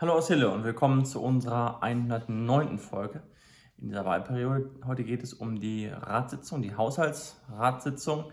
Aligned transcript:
Hallo 0.00 0.14
aus 0.14 0.28
Hille 0.28 0.48
und 0.48 0.64
willkommen 0.64 1.04
zu 1.04 1.22
unserer 1.22 1.82
109. 1.82 2.78
Folge 2.78 3.22
in 3.76 3.88
dieser 3.88 4.06
Wahlperiode. 4.06 4.70
Heute 4.86 5.04
geht 5.04 5.22
es 5.22 5.34
um 5.34 5.60
die 5.60 5.88
Ratssitzung, 5.88 6.62
die 6.62 6.74
Haushaltsratssitzung. 6.74 8.32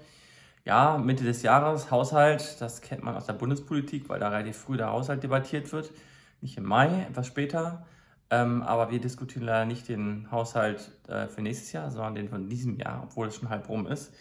Ja, 0.64 0.98
Mitte 0.98 1.26
des 1.26 1.42
Jahres, 1.42 1.92
Haushalt, 1.92 2.62
das 2.62 2.80
kennt 2.80 3.04
man 3.04 3.18
aus 3.18 3.26
der 3.26 3.34
Bundespolitik, 3.34 4.08
weil 4.08 4.18
da 4.18 4.30
relativ 4.30 4.56
früh 4.56 4.78
der 4.78 4.94
Haushalt 4.94 5.24
debattiert 5.24 5.70
wird. 5.74 5.92
Nicht 6.40 6.56
im 6.56 6.64
Mai, 6.64 7.02
etwas 7.10 7.28
später. 7.28 7.86
Ähm, 8.30 8.62
aber 8.62 8.90
wir 8.90 9.02
diskutieren 9.02 9.46
leider 9.46 9.66
nicht 9.66 9.90
den 9.90 10.32
Haushalt 10.32 10.90
äh, 11.10 11.28
für 11.28 11.42
nächstes 11.42 11.74
Jahr, 11.74 11.92
sondern 11.92 12.16
den 12.16 12.30
von 12.30 12.48
diesem 12.48 12.78
Jahr, 12.78 13.04
obwohl 13.04 13.28
es 13.28 13.36
schon 13.36 13.50
halb 13.50 13.68
rum 13.68 13.88
ist. 13.88 14.16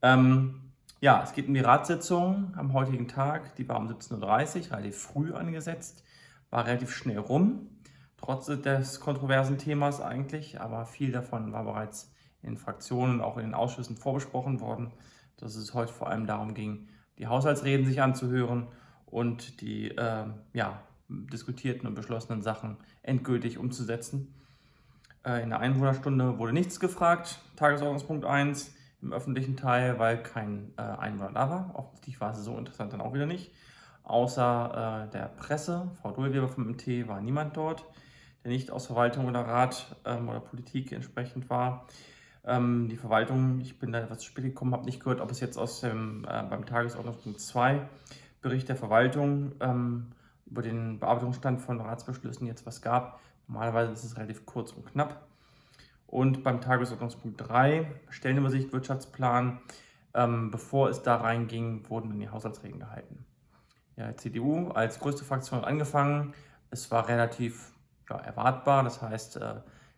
Ähm, 0.00 0.62
ja, 1.02 1.22
es 1.22 1.34
geht 1.34 1.46
um 1.46 1.52
die 1.52 1.60
Ratssitzung 1.60 2.54
am 2.56 2.72
heutigen 2.72 3.06
Tag. 3.06 3.54
Die 3.56 3.68
war 3.68 3.78
um 3.78 3.86
17.30 3.86 4.16
Uhr, 4.70 4.72
relativ 4.78 4.96
früh 4.96 5.34
angesetzt, 5.34 6.04
war 6.50 6.66
relativ 6.66 6.92
schnell 6.92 7.18
rum, 7.18 7.68
trotz 8.16 8.46
des 8.46 9.00
kontroversen 9.00 9.58
Themas 9.58 10.00
eigentlich. 10.00 10.60
Aber 10.60 10.84
viel 10.86 11.12
davon 11.12 11.52
war 11.52 11.64
bereits 11.64 12.12
in 12.42 12.56
Fraktionen 12.56 13.16
und 13.16 13.20
auch 13.20 13.36
in 13.36 13.44
den 13.44 13.54
Ausschüssen 13.54 13.96
vorbesprochen 13.96 14.60
worden, 14.60 14.92
dass 15.36 15.54
es 15.56 15.74
heute 15.74 15.92
vor 15.92 16.08
allem 16.08 16.26
darum 16.26 16.54
ging, 16.54 16.88
die 17.18 17.26
Haushaltsreden 17.26 17.86
sich 17.86 18.00
anzuhören 18.02 18.68
und 19.06 19.60
die 19.60 19.90
äh, 19.90 20.26
ja, 20.52 20.82
diskutierten 21.08 21.86
und 21.86 21.94
beschlossenen 21.94 22.42
Sachen 22.42 22.78
endgültig 23.02 23.58
umzusetzen. 23.58 24.34
Äh, 25.24 25.42
in 25.42 25.50
der 25.50 25.60
Einwohnerstunde 25.60 26.38
wurde 26.38 26.52
nichts 26.52 26.80
gefragt. 26.80 27.40
Tagesordnungspunkt 27.56 28.24
1 28.24 28.74
im 29.02 29.12
öffentlichen 29.12 29.56
Teil, 29.56 29.98
weil 29.98 30.22
kein 30.22 30.72
äh, 30.76 30.82
Einwohner 30.82 31.32
da 31.32 31.50
war. 31.50 31.70
Offensichtlich 31.74 32.20
war 32.20 32.32
es 32.32 32.44
so 32.44 32.56
interessant 32.56 32.92
dann 32.92 33.00
auch 33.00 33.14
wieder 33.14 33.26
nicht. 33.26 33.52
Außer 34.02 35.06
äh, 35.06 35.12
der 35.12 35.26
Presse, 35.28 35.90
Frau 36.00 36.10
Dullweber 36.10 36.48
vom 36.48 36.68
MT, 36.68 37.08
war 37.08 37.20
niemand 37.20 37.56
dort, 37.56 37.84
der 38.42 38.50
nicht 38.50 38.70
aus 38.70 38.86
Verwaltung 38.86 39.26
oder 39.26 39.40
Rat 39.40 39.96
ähm, 40.04 40.28
oder 40.28 40.40
Politik 40.40 40.92
entsprechend 40.92 41.48
war. 41.50 41.86
Ähm, 42.44 42.88
die 42.88 42.96
Verwaltung, 42.96 43.60
ich 43.60 43.78
bin 43.78 43.92
da 43.92 44.00
etwas 44.00 44.20
zu 44.20 44.26
spät 44.26 44.44
gekommen, 44.44 44.72
habe 44.72 44.84
nicht 44.84 45.00
gehört, 45.00 45.20
ob 45.20 45.30
es 45.30 45.40
jetzt 45.40 45.58
aus 45.58 45.80
dem, 45.80 46.24
äh, 46.24 46.42
beim 46.42 46.64
Tagesordnungspunkt 46.64 47.40
2 47.40 47.88
Bericht 48.40 48.68
der 48.68 48.76
Verwaltung 48.76 49.52
ähm, 49.60 50.12
über 50.46 50.62
den 50.62 50.98
Bearbeitungsstand 50.98 51.60
von 51.60 51.80
Ratsbeschlüssen 51.80 52.46
jetzt 52.46 52.66
was 52.66 52.80
gab. 52.80 53.20
Normalerweise 53.46 53.92
ist 53.92 54.04
es 54.04 54.16
relativ 54.16 54.46
kurz 54.46 54.72
und 54.72 54.86
knapp. 54.86 55.26
Und 56.06 56.42
beim 56.42 56.60
Tagesordnungspunkt 56.60 57.40
3, 57.48 57.86
Stellenübersicht, 58.08 58.72
Wirtschaftsplan, 58.72 59.60
ähm, 60.14 60.50
bevor 60.50 60.88
es 60.88 61.02
da 61.02 61.16
reinging, 61.16 61.88
wurden 61.88 62.08
dann 62.08 62.18
die 62.18 62.30
Haushaltsregeln 62.30 62.80
gehalten. 62.80 63.24
Ja, 64.00 64.16
CDU 64.16 64.68
als 64.68 64.98
größte 64.98 65.24
Fraktion 65.24 65.62
angefangen. 65.62 66.32
Es 66.70 66.90
war 66.90 67.06
relativ 67.08 67.72
ja, 68.08 68.16
erwartbar, 68.16 68.82
das 68.82 69.02
heißt, 69.02 69.36
äh, 69.36 69.56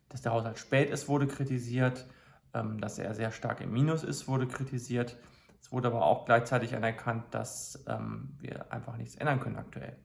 dass 0.08 0.22
der 0.22 0.32
Haushalt 0.32 0.58
spät 0.58 0.90
ist, 0.90 1.08
wurde 1.08 1.28
kritisiert, 1.28 2.06
ähm, 2.52 2.80
dass 2.80 2.98
er 2.98 3.14
sehr 3.14 3.30
stark 3.30 3.60
im 3.60 3.72
Minus 3.72 4.02
ist, 4.02 4.26
wurde 4.26 4.48
kritisiert. 4.48 5.16
Es 5.60 5.70
wurde 5.70 5.86
aber 5.86 6.04
auch 6.04 6.24
gleichzeitig 6.24 6.74
anerkannt, 6.74 7.24
dass 7.30 7.84
ähm, 7.86 8.36
wir 8.40 8.72
einfach 8.72 8.96
nichts 8.96 9.14
ändern 9.14 9.38
können 9.38 9.56
aktuell 9.56 9.96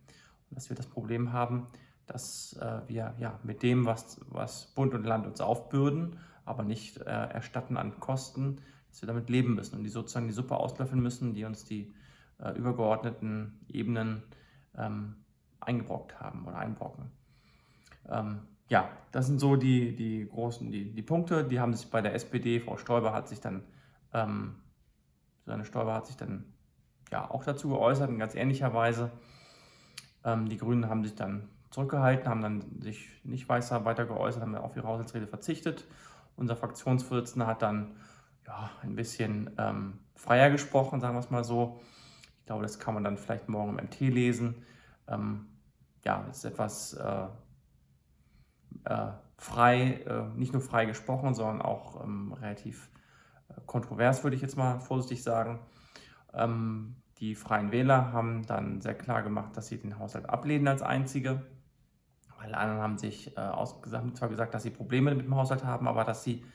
dass 0.52 0.70
wir 0.70 0.76
das 0.76 0.88
Problem 0.88 1.34
haben, 1.34 1.68
dass 2.06 2.54
äh, 2.62 2.82
wir 2.88 3.14
ja, 3.20 3.40
mit 3.44 3.64
dem, 3.64 3.86
was, 3.86 4.20
was 4.30 4.68
Bund 4.68 4.94
und 4.94 5.04
Land 5.04 5.28
uns 5.28 5.42
aufbürden, 5.42 6.20
aber 6.46 6.64
nicht 6.64 6.98
äh, 6.98 7.04
erstatten 7.04 7.78
an 7.78 8.00
Kosten, 8.00 8.62
dass 8.90 9.02
wir 9.02 9.08
damit 9.08 9.30
leben 9.30 9.56
müssen 9.56 9.76
und 9.76 9.84
die 9.84 9.90
sozusagen 9.90 10.28
die 10.28 10.34
Suppe 10.34 10.56
auslöffeln 10.56 11.02
müssen, 11.02 11.34
die 11.34 11.44
uns 11.44 11.66
die 11.66 11.94
äh, 12.40 12.52
übergeordneten 12.52 13.66
Ebenen 13.68 14.24
ähm, 14.76 15.16
eingebrockt 15.60 16.20
haben 16.20 16.46
oder 16.48 16.58
einbrocken. 16.58 17.12
Ähm, 18.10 18.42
ja, 18.70 18.90
das 19.12 19.28
sind 19.28 19.40
so 19.40 19.56
die, 19.56 19.96
die 19.96 20.28
großen 20.28 20.72
die, 20.72 20.94
die 20.94 21.02
Punkte, 21.02 21.44
die 21.44 21.60
haben 21.60 21.74
sich 21.74 21.90
bei 21.90 22.02
der 22.02 22.14
SPD, 22.14 22.60
Frau 22.60 22.78
Stoiber 22.78 23.14
hat 23.14 23.28
sich 23.28 23.40
dann, 23.40 23.64
ähm, 24.14 24.56
Susanne 25.46 25.66
Stoiber 25.66 25.94
hat 25.94 26.08
sich 26.08 26.18
dann 26.18 26.54
ja 27.12 27.30
auch 27.30 27.44
dazu 27.44 27.70
geäußert 27.70 28.10
in 28.10 28.20
ganz 28.20 28.36
ähnlicher 28.36 28.74
Weise. 28.74 29.12
Ähm, 30.26 30.50
die 30.50 30.58
Grünen 30.58 30.90
haben 30.90 31.04
sich 31.04 31.16
dann 31.16 31.48
zurückgehalten, 31.70 32.28
haben 32.28 32.42
dann 32.42 32.82
sich 32.82 33.08
nicht 33.24 33.48
weiter, 33.50 33.86
weiter 33.86 34.06
geäußert, 34.06 34.42
haben 34.42 34.56
auf 34.56 34.76
ihre 34.76 34.88
Haushaltsrede 34.88 35.28
verzichtet. 35.28 35.86
Unser 36.36 36.56
Fraktionsvorsitzender 36.56 37.48
hat 37.48 37.62
dann 37.62 37.96
ja, 38.46 38.70
ein 38.82 38.96
bisschen 38.96 39.50
ähm, 39.58 40.00
freier 40.16 40.50
gesprochen, 40.50 41.00
sagen 41.00 41.16
wir 41.16 41.20
es 41.20 41.30
mal 41.30 41.44
so. 41.44 41.80
Ich 42.48 42.50
glaube, 42.50 42.64
das 42.64 42.80
kann 42.80 42.94
man 42.94 43.04
dann 43.04 43.18
vielleicht 43.18 43.50
morgen 43.50 43.78
im 43.78 43.84
MT 43.88 44.00
lesen. 44.00 44.64
Ähm, 45.10 45.48
ja, 46.06 46.26
es 46.32 46.38
ist 46.38 46.46
etwas 46.46 46.94
äh, 46.94 47.28
äh, 48.86 49.08
frei, 49.38 50.02
äh, 50.06 50.30
nicht 50.34 50.54
nur 50.54 50.62
frei 50.62 50.86
gesprochen, 50.86 51.34
sondern 51.34 51.62
auch 51.62 52.02
ähm, 52.02 52.32
relativ 52.32 52.90
äh, 53.50 53.60
kontrovers, 53.66 54.24
würde 54.24 54.38
ich 54.38 54.42
jetzt 54.42 54.56
mal 54.56 54.80
vorsichtig 54.80 55.24
sagen. 55.24 55.60
Ähm, 56.34 56.96
die 57.18 57.36
Freien 57.36 57.74
Wähler 57.74 58.14
haben 58.14 58.46
dann 58.46 58.80
sehr 58.80 58.96
klar 58.96 59.24
gemacht, 59.24 59.58
dass 59.58 59.68
sie 59.68 59.78
den 59.78 60.00
Haushalt 60.00 60.30
ablehnen 60.30 60.70
als 60.70 60.82
einzige. 60.82 61.46
Alle 62.38 62.56
anderen 62.56 62.82
haben 62.82 62.98
sich 62.98 63.36
äh, 63.36 63.52
zwar 64.14 64.30
gesagt, 64.30 64.54
dass 64.54 64.64
sie 64.64 64.70
Probleme 64.70 65.14
mit 65.14 65.26
dem 65.26 65.36
Haushalt 65.36 65.66
haben, 65.66 65.86
aber 65.90 66.06
dass 66.06 66.24
sie 66.24 66.46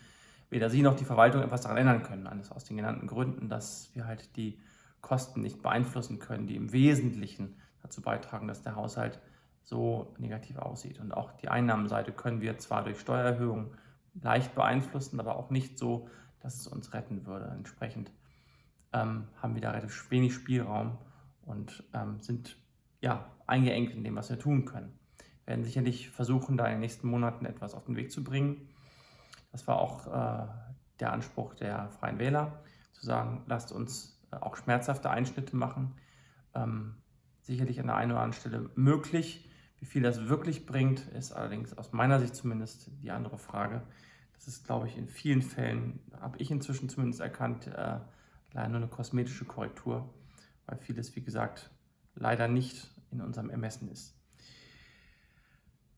weder 0.48 0.70
sie 0.70 0.80
noch 0.80 0.97
die 0.97 1.04
Verwaltung 1.04 1.42
etwas 1.42 1.60
daran 1.60 1.76
ändern 1.76 2.03
können. 2.03 2.26
Alles 2.26 2.50
aus 2.50 2.64
den 2.64 2.78
genannten 2.78 3.06
Gründen, 3.06 3.50
dass 3.50 3.91
wir 3.92 4.06
halt 4.06 4.34
die 4.38 4.59
Kosten 5.02 5.42
nicht 5.42 5.62
beeinflussen 5.62 6.18
können, 6.18 6.46
die 6.46 6.56
im 6.56 6.72
Wesentlichen 6.72 7.56
dazu 7.82 8.00
beitragen, 8.00 8.48
dass 8.48 8.62
der 8.62 8.76
Haushalt 8.76 9.20
so 9.64 10.14
negativ 10.18 10.56
aussieht. 10.58 10.98
Und 10.98 11.12
auch 11.12 11.32
die 11.32 11.48
Einnahmenseite 11.48 12.12
können 12.12 12.40
wir 12.40 12.58
zwar 12.58 12.84
durch 12.84 13.00
Steuererhöhungen 13.00 13.76
leicht 14.20 14.54
beeinflussen, 14.54 15.20
aber 15.20 15.36
auch 15.36 15.50
nicht 15.50 15.78
so, 15.78 16.08
dass 16.41 16.56
es 16.56 16.66
uns 16.66 16.94
retten 16.94 17.26
würde. 17.26 17.46
Entsprechend 17.46 18.10
ähm, 18.92 19.28
haben 19.41 19.54
wir 19.54 19.62
da 19.62 19.70
relativ 19.70 20.10
wenig 20.10 20.34
Spielraum 20.34 20.98
und 21.42 21.84
ähm, 21.94 22.20
sind 22.20 22.56
ja 23.00 23.26
eingeengt 23.46 23.92
in 23.92 24.04
dem, 24.04 24.16
was 24.16 24.30
wir 24.30 24.38
tun 24.38 24.64
können. 24.64 24.98
Wir 25.44 25.52
werden 25.52 25.64
sicherlich 25.64 26.10
versuchen, 26.10 26.56
da 26.56 26.66
in 26.66 26.72
den 26.72 26.80
nächsten 26.80 27.08
Monaten 27.08 27.46
etwas 27.46 27.74
auf 27.74 27.84
den 27.84 27.96
Weg 27.96 28.12
zu 28.12 28.22
bringen. 28.22 28.68
Das 29.50 29.66
war 29.66 29.78
auch 29.78 30.06
äh, 30.06 30.46
der 31.00 31.12
Anspruch 31.12 31.54
der 31.54 31.91
Freien 31.91 32.18
Wähler, 32.18 32.62
zu 32.92 33.06
sagen, 33.06 33.42
lasst 33.46 33.72
uns 33.72 34.22
auch 34.41 34.56
schmerzhafte 34.56 35.10
Einschnitte 35.10 35.56
machen. 35.56 35.94
Ähm, 36.54 36.97
sicherlich 37.41 37.81
an 37.81 37.87
der 37.87 37.97
einen 37.97 38.12
oder 38.12 38.20
anderen 38.20 38.41
Stelle 38.41 38.70
möglich. 38.75 39.48
Wie 39.78 39.87
viel 39.87 40.03
das 40.03 40.28
wirklich 40.28 40.66
bringt, 40.66 41.09
ist 41.09 41.32
allerdings 41.32 41.76
aus 41.76 41.93
meiner 41.93 42.20
Sicht 42.20 42.37
zumindest 42.37 42.91
die 43.03 43.10
andere 43.10 43.38
Frage. 43.38 43.82
Das 44.32 44.47
ist, 44.47 44.65
glaube 44.65 44.87
ich, 44.87 44.97
in 44.97 45.09
vielen 45.09 45.42
Fällen, 45.42 46.00
habe 46.21 46.38
ich 46.38 46.50
inzwischen 46.50 46.88
zumindest 46.88 47.21
erkannt, 47.21 47.66
äh, 47.66 47.98
leider 48.53 48.69
nur 48.69 48.78
eine 48.78 48.88
kosmetische 48.88 49.44
Korrektur, 49.44 50.12
weil 50.66 50.78
vieles, 50.78 51.15
wie 51.16 51.22
gesagt, 51.22 51.71
leider 52.15 52.48
nicht 52.48 52.91
in 53.10 53.21
unserem 53.21 53.50
Ermessen 53.50 53.88
ist. 53.91 54.16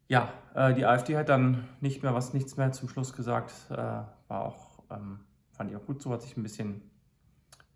Ja, 0.08 0.32
äh, 0.54 0.74
die 0.74 0.84
AfD 0.84 1.16
hat 1.16 1.28
dann 1.28 1.66
nicht 1.80 2.02
mehr 2.02 2.14
was, 2.14 2.34
nichts 2.34 2.56
mehr 2.56 2.72
zum 2.72 2.88
Schluss 2.88 3.14
gesagt. 3.14 3.52
Äh, 3.70 3.76
war 3.76 4.10
auch, 4.28 4.82
ähm, 4.90 5.20
fand 5.52 5.70
ich 5.70 5.76
auch 5.76 5.86
gut 5.86 6.02
so, 6.02 6.12
hat 6.12 6.22
sich 6.22 6.36
ein 6.36 6.42
bisschen, 6.42 6.90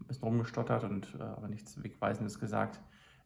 bisschen 0.09 0.25
rumgestottert 0.25 0.85
und 0.85 1.15
äh, 1.19 1.23
aber 1.23 1.49
nichts 1.49 1.83
Wegweisendes 1.83 2.39
gesagt. 2.41 2.81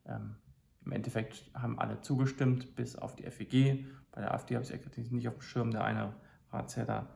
Ähm, 0.06 0.36
Im 0.84 0.92
Endeffekt 0.92 1.50
haben 1.54 1.78
alle 1.78 2.00
zugestimmt, 2.00 2.74
bis 2.74 2.96
auf 2.96 3.16
die 3.16 3.24
FEG. 3.24 3.86
Bei 4.10 4.20
der 4.20 4.34
AfD 4.34 4.54
habe 4.54 4.64
ich 4.64 4.70
es 4.70 5.10
nicht 5.10 5.28
auf 5.28 5.34
dem 5.34 5.42
Schirm. 5.42 5.70
Der 5.70 5.84
eine 5.84 6.12
Ratsherr 6.50 7.08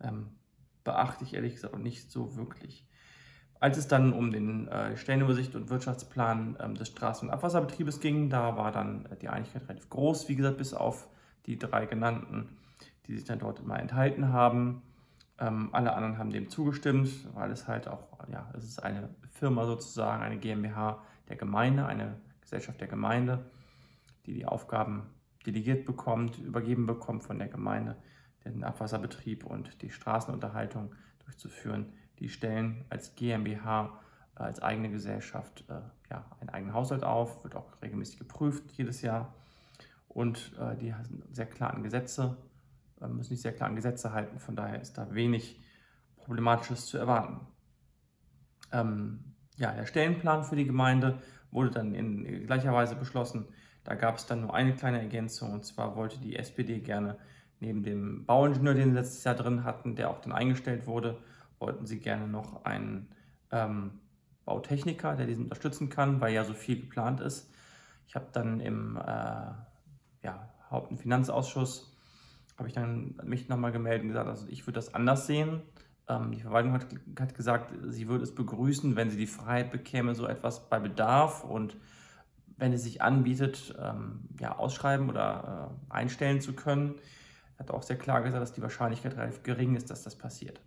ähm, 0.00 0.28
beachte 0.84 1.24
ich 1.24 1.34
ehrlich 1.34 1.54
gesagt 1.54 1.74
auch 1.74 1.78
nicht 1.78 2.10
so 2.10 2.36
wirklich. 2.36 2.86
Als 3.60 3.78
es 3.78 3.86
dann 3.86 4.12
um 4.12 4.32
den 4.32 4.66
äh, 4.68 4.96
Stellenübersicht 4.96 5.54
und 5.54 5.70
Wirtschaftsplan 5.70 6.56
ähm, 6.60 6.74
des 6.74 6.88
Straßen- 6.88 7.22
und 7.22 7.30
Abwasserbetriebes 7.30 8.00
ging, 8.00 8.28
da 8.28 8.56
war 8.56 8.72
dann 8.72 9.06
äh, 9.06 9.16
die 9.16 9.28
Einigkeit 9.28 9.62
relativ 9.68 9.88
groß, 9.88 10.28
wie 10.28 10.34
gesagt, 10.34 10.58
bis 10.58 10.74
auf 10.74 11.08
die 11.46 11.58
drei 11.58 11.86
genannten, 11.86 12.56
die 13.06 13.14
sich 13.14 13.24
dann 13.24 13.38
dort 13.38 13.60
immer 13.60 13.78
enthalten 13.78 14.30
haben. 14.30 14.82
Ähm, 15.38 15.70
alle 15.72 15.94
anderen 15.94 16.18
haben 16.18 16.30
dem 16.30 16.48
zugestimmt, 16.48 17.10
weil 17.34 17.50
es 17.50 17.66
halt 17.66 17.88
auch, 17.88 18.18
ja, 18.30 18.50
es 18.56 18.64
ist 18.64 18.82
eine 18.82 19.08
Firma 19.32 19.64
sozusagen, 19.66 20.22
eine 20.22 20.38
GmbH 20.38 21.02
der 21.28 21.36
Gemeinde, 21.36 21.86
eine 21.86 22.20
Gesellschaft 22.40 22.80
der 22.80 22.88
Gemeinde, 22.88 23.44
die 24.26 24.34
die 24.34 24.46
Aufgaben 24.46 25.06
delegiert 25.46 25.84
bekommt, 25.84 26.38
übergeben 26.38 26.86
bekommt 26.86 27.24
von 27.24 27.38
der 27.38 27.48
Gemeinde, 27.48 27.96
den 28.44 28.64
Abwasserbetrieb 28.64 29.44
und 29.44 29.82
die 29.82 29.90
Straßenunterhaltung 29.90 30.94
durchzuführen 31.24 31.92
die 32.22 32.28
stellen 32.28 32.84
als 32.88 33.14
GmbH, 33.16 33.98
äh, 34.36 34.42
als 34.42 34.62
eigene 34.62 34.90
Gesellschaft 34.90 35.64
äh, 35.68 35.80
ja, 36.10 36.24
einen 36.40 36.50
eigenen 36.50 36.74
Haushalt 36.74 37.04
auf, 37.04 37.42
wird 37.42 37.56
auch 37.56 37.82
regelmäßig 37.82 38.18
geprüft 38.18 38.70
jedes 38.72 39.02
Jahr. 39.02 39.34
Und 40.08 40.52
äh, 40.58 40.76
die 40.76 40.94
sind 41.02 41.34
sehr 41.34 41.46
klar 41.46 41.74
an 41.74 41.82
Gesetze, 41.82 42.36
müssen 43.08 43.30
sich 43.30 43.42
sehr 43.42 43.52
klar 43.52 43.68
an 43.68 43.76
Gesetze 43.76 44.12
halten. 44.12 44.38
Von 44.38 44.56
daher 44.56 44.80
ist 44.80 44.98
da 44.98 45.14
wenig 45.14 45.60
Problematisches 46.16 46.86
zu 46.86 46.98
erwarten. 46.98 47.46
Ähm, 48.72 49.34
ja, 49.56 49.72
der 49.72 49.86
Stellenplan 49.86 50.44
für 50.44 50.56
die 50.56 50.66
Gemeinde 50.66 51.20
wurde 51.50 51.70
dann 51.70 51.94
in 51.94 52.46
gleicher 52.46 52.72
Weise 52.72 52.96
beschlossen, 52.96 53.46
Da 53.84 53.94
gab 53.94 54.16
es 54.16 54.26
dann 54.26 54.42
nur 54.42 54.54
eine 54.54 54.74
kleine 54.74 55.00
Ergänzung 55.00 55.52
und 55.52 55.64
zwar 55.64 55.96
wollte 55.96 56.20
die 56.20 56.36
SPD 56.36 56.78
gerne 56.78 57.18
neben 57.58 57.82
dem 57.82 58.24
Bauingenieur, 58.24 58.74
den 58.74 58.90
sie 58.90 58.96
letztes 58.96 59.24
Jahr 59.24 59.34
drin 59.34 59.64
hatten, 59.64 59.96
der 59.96 60.10
auch 60.10 60.20
dann 60.20 60.32
eingestellt 60.32 60.86
wurde, 60.86 61.18
wollten 61.58 61.86
sie 61.86 61.98
gerne 61.98 62.28
noch 62.28 62.64
einen 62.64 63.14
ähm, 63.50 64.00
Bautechniker, 64.44 65.16
der 65.16 65.26
diesen 65.26 65.44
unterstützen 65.44 65.88
kann, 65.88 66.20
weil 66.20 66.32
ja 66.32 66.44
so 66.44 66.54
viel 66.54 66.80
geplant 66.80 67.20
ist. 67.20 67.52
Ich 68.06 68.14
habe 68.14 68.26
dann 68.32 68.60
im 68.60 68.96
äh, 68.96 69.00
ja, 70.22 70.48
Haupt- 70.70 70.90
und 70.90 70.98
Finanzausschuss 70.98 71.91
habe 72.62 72.68
ich 72.68 72.74
dann 72.74 73.16
mich 73.24 73.48
nochmal 73.48 73.72
gemeldet 73.72 74.02
und 74.02 74.08
gesagt, 74.08 74.28
also 74.28 74.46
ich 74.48 74.66
würde 74.66 74.76
das 74.76 74.94
anders 74.94 75.26
sehen. 75.26 75.62
Ähm, 76.08 76.30
die 76.30 76.40
Verwaltung 76.40 76.72
hat, 76.72 76.86
hat, 77.18 77.34
gesagt, 77.34 77.74
sie 77.88 78.06
würde 78.06 78.22
es 78.22 78.34
begrüßen, 78.34 78.94
wenn 78.94 79.10
sie 79.10 79.16
die 79.16 79.26
Freiheit 79.26 79.72
bekäme, 79.72 80.14
so 80.14 80.26
etwas 80.26 80.68
bei 80.68 80.78
Bedarf 80.78 81.42
und 81.42 81.76
wenn 82.56 82.72
es 82.72 82.84
sich 82.84 83.02
anbietet, 83.02 83.74
ähm, 83.82 84.28
ja, 84.38 84.56
ausschreiben 84.56 85.10
oder 85.10 85.72
äh, 85.90 85.92
einstellen 85.92 86.40
zu 86.40 86.52
können. 86.52 86.94
Hat 87.58 87.72
auch 87.72 87.82
sehr 87.82 87.98
klar 87.98 88.22
gesagt, 88.22 88.40
dass 88.40 88.52
die 88.52 88.62
Wahrscheinlichkeit 88.62 89.16
relativ 89.16 89.42
gering 89.42 89.74
ist, 89.74 89.90
dass 89.90 90.04
das 90.04 90.16
passiert. 90.16 90.60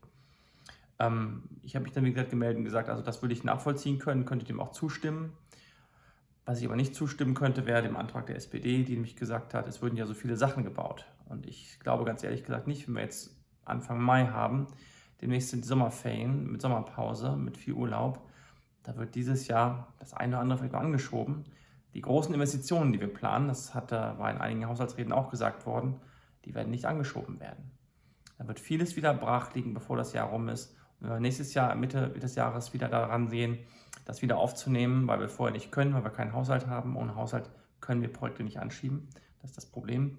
Ähm, 0.99 1.43
ich 1.63 1.75
habe 1.75 1.83
mich 1.83 1.93
dann, 1.93 2.03
wie 2.03 2.11
gesagt, 2.11 2.29
gemeldet 2.29 2.57
und 2.57 2.65
gesagt, 2.65 2.89
also 2.89 3.01
das 3.01 3.21
würde 3.21 3.33
ich 3.33 3.45
nachvollziehen 3.45 3.99
können, 3.99 4.25
könnte 4.25 4.45
dem 4.45 4.59
auch 4.59 4.71
zustimmen. 4.71 5.31
Was 6.45 6.59
ich 6.59 6.65
aber 6.65 6.75
nicht 6.75 6.93
zustimmen 6.93 7.35
könnte, 7.35 7.65
wäre 7.65 7.81
dem 7.81 7.95
Antrag 7.95 8.27
der 8.27 8.35
SPD, 8.35 8.83
die 8.83 8.93
nämlich 8.95 9.15
gesagt 9.15 9.53
hat, 9.53 9.65
es 9.67 9.81
würden 9.81 9.95
ja 9.95 10.05
so 10.05 10.13
viele 10.13 10.35
Sachen 10.35 10.65
gebaut. 10.65 11.05
Ich 11.45 11.79
glaube 11.79 12.05
ganz 12.05 12.23
ehrlich 12.23 12.43
gesagt 12.43 12.67
nicht, 12.67 12.87
wenn 12.87 12.95
wir 12.95 13.01
jetzt 13.01 13.35
Anfang 13.63 13.99
Mai 14.01 14.27
haben, 14.27 14.67
demnächst 15.21 15.49
sind 15.49 15.63
die 15.63 15.67
Sommerferien 15.67 16.51
mit 16.51 16.61
Sommerpause, 16.61 17.35
mit 17.35 17.57
viel 17.57 17.73
Urlaub, 17.73 18.21
da 18.83 18.95
wird 18.97 19.15
dieses 19.15 19.47
Jahr 19.47 19.93
das 19.99 20.13
eine 20.13 20.33
oder 20.33 20.41
andere 20.41 20.59
vielleicht 20.59 20.73
mal 20.73 20.81
angeschoben. 20.81 21.45
Die 21.93 22.01
großen 22.01 22.33
Investitionen, 22.33 22.93
die 22.93 22.99
wir 22.99 23.11
planen, 23.11 23.47
das 23.47 23.73
hat, 23.73 23.91
war 23.91 24.29
in 24.29 24.37
einigen 24.37 24.67
Haushaltsreden 24.67 25.11
auch 25.11 25.31
gesagt 25.31 25.65
worden, 25.65 25.95
die 26.45 26.53
werden 26.53 26.69
nicht 26.69 26.85
angeschoben 26.85 27.39
werden. 27.39 27.71
Da 28.37 28.47
wird 28.47 28.59
vieles 28.59 28.95
wieder 28.95 29.13
brach 29.13 29.53
liegen, 29.55 29.73
bevor 29.73 29.97
das 29.97 30.13
Jahr 30.13 30.27
rum 30.27 30.49
ist. 30.49 30.75
Und 30.99 31.07
wenn 31.07 31.15
wir 31.15 31.19
nächstes 31.19 31.53
Jahr, 31.53 31.73
Mitte 31.75 32.09
des 32.09 32.35
Jahres 32.35 32.73
wieder 32.73 32.89
daran 32.89 33.27
sehen, 33.27 33.57
das 34.03 34.21
wieder 34.21 34.37
aufzunehmen, 34.37 35.07
weil 35.07 35.19
wir 35.19 35.29
vorher 35.29 35.53
nicht 35.53 35.71
können, 35.71 35.93
weil 35.93 36.03
wir 36.03 36.11
keinen 36.11 36.33
Haushalt 36.33 36.67
haben. 36.67 36.95
Ohne 36.95 37.15
Haushalt 37.15 37.49
können 37.79 38.01
wir 38.01 38.13
Projekte 38.13 38.43
nicht 38.43 38.59
anschieben. 38.59 39.07
Das 39.41 39.51
ist 39.51 39.57
das 39.57 39.65
Problem. 39.65 40.17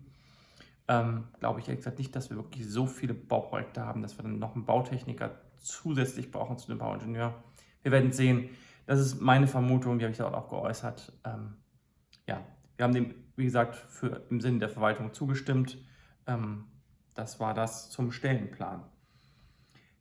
Ähm, 0.88 1.24
glaube 1.40 1.60
ich 1.60 1.66
ehrlich 1.66 1.80
gesagt 1.80 1.98
nicht, 1.98 2.14
dass 2.14 2.30
wir 2.30 2.36
wirklich 2.36 2.68
so 2.68 2.86
viele 2.86 3.14
Bauprojekte 3.14 3.84
haben, 3.84 4.02
dass 4.02 4.16
wir 4.18 4.22
dann 4.22 4.38
noch 4.38 4.54
einen 4.54 4.64
Bautechniker 4.64 5.32
zusätzlich 5.58 6.30
brauchen 6.30 6.58
zu 6.58 6.68
dem 6.68 6.78
Bauingenieur. 6.78 7.34
Wir 7.82 7.92
werden 7.92 8.12
sehen. 8.12 8.50
Das 8.86 9.00
ist 9.00 9.20
meine 9.20 9.48
Vermutung, 9.48 9.98
die 9.98 10.04
habe 10.04 10.12
ich 10.12 10.18
dort 10.18 10.34
auch 10.34 10.48
geäußert. 10.48 11.12
Ähm, 11.24 11.56
ja, 12.28 12.40
wir 12.76 12.84
haben 12.84 12.94
dem, 12.94 13.14
wie 13.34 13.44
gesagt, 13.44 13.74
für, 13.74 14.22
im 14.30 14.40
Sinne 14.40 14.60
der 14.60 14.68
Verwaltung 14.68 15.12
zugestimmt. 15.12 15.78
Ähm, 16.26 16.66
das 17.14 17.40
war 17.40 17.54
das 17.54 17.90
zum 17.90 18.12
Stellenplan. 18.12 18.84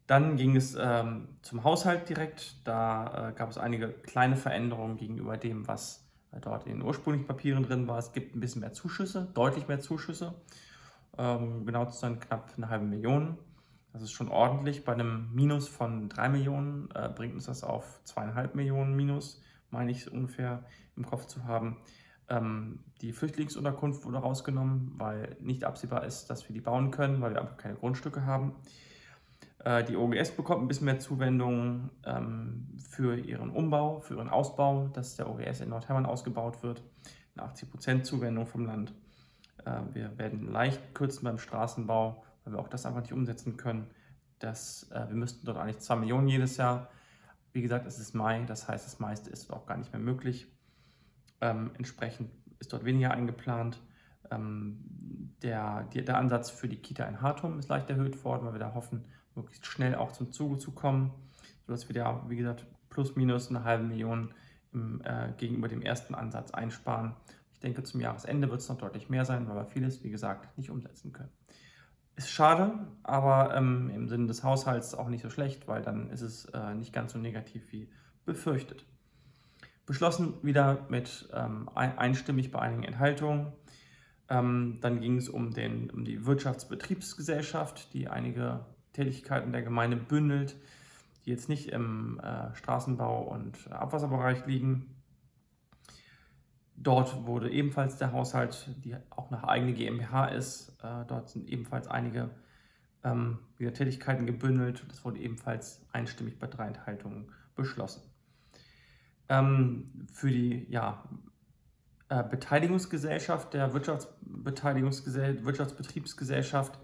Dann 0.08 0.36
ging 0.36 0.56
es 0.56 0.78
ähm, 0.80 1.30
zum 1.42 1.64
Haushalt 1.64 2.10
direkt. 2.10 2.68
Da 2.68 3.30
äh, 3.30 3.34
gab 3.34 3.50
es 3.50 3.58
einige 3.58 3.90
kleine 3.90 4.36
Veränderungen 4.36 4.98
gegenüber 4.98 5.36
dem, 5.38 5.68
was 5.68 6.08
äh, 6.32 6.40
dort 6.40 6.68
in 6.68 6.74
den 6.74 6.82
ursprünglichen 6.84 7.26
Papieren 7.26 7.64
drin 7.64 7.88
war. 7.88 7.98
Es 7.98 8.14
gibt 8.14 8.36
ein 8.36 8.40
bisschen 8.40 8.62
mehr 8.62 8.74
Zuschüsse, 8.74 9.30
deutlich 9.34 9.68
mehr 9.68 9.80
Zuschüsse. 9.80 10.36
Ähm, 11.18 11.66
genau 11.66 11.86
zu 11.86 11.98
sein 11.98 12.20
knapp 12.20 12.52
eine 12.58 12.70
halbe 12.70 12.86
Million. 12.86 13.38
Das 13.94 14.02
ist 14.02 14.12
schon 14.12 14.30
ordentlich. 14.30 14.84
Bei 14.84 14.94
einem 14.94 15.34
Minus 15.34 15.68
von 15.68 16.10
drei 16.10 16.28
Millionen 16.28 16.90
äh, 16.94 17.10
bringt 17.10 17.34
uns 17.34 17.46
das 17.46 17.64
auf 17.64 18.02
zweieinhalb 18.04 18.56
Millionen 18.56 18.96
Minus, 18.96 19.42
meine 19.70 19.92
ich 19.92 20.12
ungefähr 20.12 20.66
im 20.98 21.06
Kopf 21.06 21.28
zu 21.28 21.46
haben. 21.46 21.78
Ähm, 22.28 22.80
die 23.02 23.14
Flüchtlingsunterkunft 23.14 24.04
wurde 24.04 24.18
rausgenommen, 24.18 24.94
weil 24.98 25.38
nicht 25.40 25.64
absehbar 25.64 26.06
ist, 26.06 26.30
dass 26.30 26.48
wir 26.50 26.54
die 26.54 26.62
bauen 26.62 26.92
können, 26.92 27.22
weil 27.22 27.34
wir 27.34 27.42
einfach 27.42 27.58
keine 27.58 27.76
Grundstücke 27.76 28.26
haben. 28.26 28.56
Äh, 29.64 29.84
die 29.84 29.96
OGS 29.96 30.32
bekommt 30.32 30.64
ein 30.64 30.68
bisschen 30.68 30.86
mehr 30.86 31.00
Zuwendung 31.00 31.90
ähm, 32.06 32.68
für 32.90 33.18
ihren 33.18 33.50
Umbau, 33.50 34.00
für 34.00 34.16
ihren 34.16 34.30
Ausbau, 34.30 34.90
dass 34.90 35.16
der 35.16 35.30
OGS 35.30 35.62
in 35.62 35.70
Nordhermann 35.70 36.06
ausgebaut 36.06 36.64
wird. 36.64 36.84
Eine 37.36 37.52
80% 37.52 38.04
Zuwendung 38.04 38.46
vom 38.46 38.66
Land. 38.66 38.94
Äh, 39.64 39.82
wir 39.94 40.18
werden 40.18 40.52
leicht 40.52 40.94
kürzen 40.94 41.24
beim 41.24 41.38
Straßenbau, 41.38 42.24
weil 42.44 42.54
wir 42.54 42.60
auch 42.60 42.68
das 42.68 42.86
einfach 42.86 43.02
nicht 43.02 43.14
umsetzen 43.14 43.58
können. 43.58 43.88
Das, 44.40 44.90
äh, 44.92 45.08
wir 45.08 45.16
müssten 45.16 45.46
dort 45.46 45.58
eigentlich 45.58 45.80
2 45.80 45.96
Millionen 45.98 46.28
jedes 46.28 46.58
Jahr. 46.58 46.90
Wie 47.54 47.62
gesagt, 47.62 47.86
es 47.86 48.00
ist 48.00 48.14
Mai, 48.14 48.44
das 48.46 48.68
heißt, 48.68 48.86
das 48.86 49.00
meiste 49.00 49.30
ist 49.30 49.52
auch 49.52 49.66
gar 49.66 49.78
nicht 49.78 49.94
mehr 49.94 50.02
möglich. 50.02 50.48
Ähm, 51.42 51.72
entsprechend 51.78 52.32
ist 52.60 52.74
dort 52.74 52.86
weniger 52.86 53.12
eingeplant. 53.12 53.82
Ähm, 54.32 54.84
der, 55.42 55.84
der 55.84 56.18
Ansatz 56.18 56.50
für 56.50 56.68
die 56.68 56.78
Kita 56.78 57.06
in 57.06 57.22
Hartum 57.22 57.60
ist 57.60 57.70
leicht 57.70 57.90
erhöht 57.90 58.24
worden, 58.24 58.46
weil 58.46 58.54
wir 58.54 58.60
da 58.60 58.74
hoffen, 58.74 59.06
möglichst 59.36 59.66
schnell 59.66 59.96
auch 59.96 60.12
zum 60.12 60.32
Zuge 60.32 60.58
zu 60.58 60.72
kommen, 60.72 61.12
sodass 61.66 61.88
wir 61.88 61.94
da, 61.94 62.26
wie 62.30 62.36
gesagt, 62.36 62.66
plus 62.90 63.16
minus 63.16 63.50
eine 63.50 63.64
halbe 63.64 63.84
Million 63.84 64.34
im, 64.74 65.02
äh, 65.04 65.34
gegenüber 65.38 65.68
dem 65.68 65.82
ersten 65.82 66.16
Ansatz 66.16 66.52
einsparen. 66.52 67.16
Ich 67.56 67.62
denke, 67.62 67.84
zum 67.84 68.02
Jahresende 68.02 68.50
wird 68.52 68.60
es 68.60 68.68
noch 68.68 68.78
deutlich 68.78 69.10
mehr 69.10 69.24
sein, 69.24 69.48
weil 69.48 69.56
wir 69.56 69.66
vieles, 69.66 70.04
wie 70.04 70.12
gesagt, 70.12 70.58
nicht 70.58 70.70
umsetzen 70.70 71.14
können. 71.14 71.32
Ist 72.18 72.30
schade, 72.30 72.74
aber 73.02 73.56
ähm, 73.56 73.90
im 73.90 74.10
Sinne 74.10 74.28
des 74.28 74.44
Haushalts 74.44 74.94
auch 74.94 75.08
nicht 75.08 75.22
so 75.22 75.30
schlecht, 75.30 75.68
weil 75.68 75.82
dann 75.82 76.10
ist 76.10 76.22
es 76.22 76.46
äh, 76.46 76.76
nicht 76.76 76.92
ganz 76.92 77.14
so 77.14 77.18
negativ 77.18 77.72
wie 77.72 77.90
befürchtet. 78.26 78.86
Beschlossen 79.86 80.34
wieder 80.42 80.86
mit 80.90 81.30
ähm, 81.34 81.70
einstimmig 81.74 82.52
bei 82.52 82.60
einigen 82.60 82.84
Enthaltungen. 82.84 83.54
Ähm, 84.28 84.80
dann 84.82 85.00
ging 85.00 85.18
es 85.18 85.30
um, 85.30 85.54
den, 85.54 85.90
um 85.92 86.04
die 86.04 86.26
Wirtschaftsbetriebsgesellschaft, 86.26 87.94
die 87.94 88.10
einige 88.10 88.66
Tätigkeiten 88.92 89.54
der 89.54 89.62
Gemeinde 89.62 89.96
bündelt, 89.96 90.58
die 91.26 91.30
jetzt 91.30 91.48
nicht 91.48 91.70
im 91.70 92.20
äh, 92.20 92.54
Straßenbau 92.56 93.24
und 93.24 93.72
Abwasserbereich 93.72 94.46
liegen. 94.46 94.95
Dort 96.86 97.26
wurde 97.26 97.50
ebenfalls 97.50 97.98
der 97.98 98.12
Haushalt, 98.12 98.70
die 98.84 98.96
auch 99.10 99.32
nach 99.32 99.44
eigene 99.44 99.74
GmbH 99.74 100.28
ist, 100.28 100.70
äh, 100.84 101.04
dort 101.08 101.30
sind 101.30 101.50
ebenfalls 101.50 101.88
einige 101.88 102.30
ähm, 103.04 103.40
Tätigkeiten 103.58 104.28
gebündelt. 104.28 104.86
Das 104.88 105.04
wurde 105.04 105.18
ebenfalls 105.20 105.84
einstimmig 105.92 106.38
bei 106.38 106.46
drei 106.46 106.68
Enthaltungen 106.68 107.32
beschlossen. 107.56 108.04
Ähm, 109.30 110.08
für 110.14 110.30
die 110.30 110.68
ja, 110.70 111.04
äh, 112.10 112.24
Beteiligungsgesellschaft 112.24 113.56
der 113.56 113.74
Wirtschaftsbeteiligungsgesell 113.74 115.44
Wirtschaftsbetriebsgesellschaft, 115.44 116.78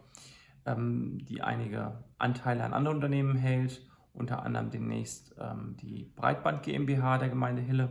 ähm, 0.65 1.19
die 1.25 1.43
einige 1.43 2.03
Anteile 2.17 2.63
an 2.63 2.73
anderen 2.73 2.97
Unternehmen 2.97 3.35
hält, 3.35 3.87
unter 4.13 4.41
anderem 4.41 4.71
demnächst 4.71 5.35
ähm, 5.39 5.77
die 5.79 6.11
Breitband 6.15 6.63
GmbH 6.63 7.19
der 7.19 7.29
Gemeinde 7.29 7.61
Hille, 7.61 7.89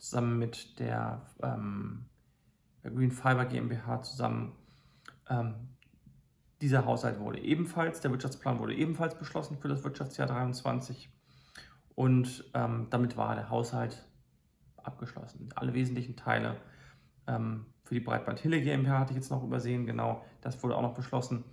zusammen 0.00 0.38
mit 0.38 0.78
der, 0.78 1.22
ähm, 1.42 2.06
Green 2.82 3.10
Fiber 3.10 3.44
GmbH 3.44 4.02
zusammen. 4.02 4.52
Ähm, 5.28 5.54
dieser 6.60 6.84
Haushalt 6.84 7.18
wurde 7.20 7.38
ebenfalls, 7.40 8.00
der 8.00 8.10
Wirtschaftsplan 8.10 8.58
wurde 8.58 8.74
ebenfalls 8.74 9.14
beschlossen 9.14 9.58
für 9.58 9.68
das 9.68 9.84
Wirtschaftsjahr 9.84 10.28
2023 10.28 11.10
und 11.94 12.50
ähm, 12.54 12.86
damit 12.90 13.16
war 13.16 13.34
der 13.34 13.50
Haushalt 13.50 14.06
abgeschlossen. 14.76 15.50
Alle 15.54 15.74
wesentlichen 15.74 16.16
Teile 16.16 16.56
ähm, 17.26 17.66
für 17.84 17.94
die 17.94 18.00
Breitband 18.00 18.38
Hille 18.40 18.60
GmbH 18.60 19.00
hatte 19.00 19.12
ich 19.12 19.16
jetzt 19.16 19.30
noch 19.30 19.42
übersehen. 19.42 19.86
Genau, 19.86 20.24
das 20.40 20.62
wurde 20.62 20.76
auch 20.76 20.82
noch 20.82 20.94
beschlossen. 20.94 21.44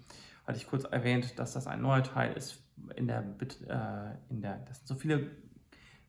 Hatte 0.46 0.58
ich 0.58 0.68
kurz 0.68 0.84
erwähnt, 0.86 1.38
dass 1.40 1.54
das 1.54 1.68
ein 1.68 1.82
neuer 1.82 2.04
Teil 2.04 2.34
ist 2.34 2.64
in 2.96 3.08
der, 3.08 3.20
äh, 3.20 4.32
in 4.32 4.42
der 4.42 4.60
das 4.60 4.78
sind 4.78 4.88
so 4.88 4.96
viele, 4.96 5.32